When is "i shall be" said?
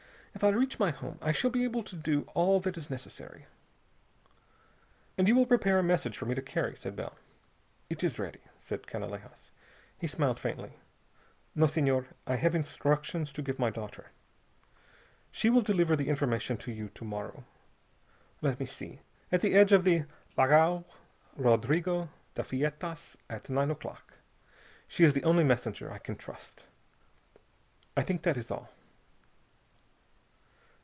1.21-1.65